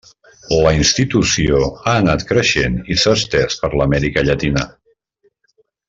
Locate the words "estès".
3.21-3.61